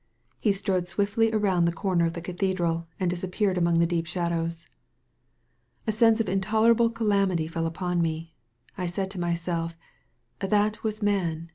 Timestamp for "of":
2.07-2.13, 6.19-6.27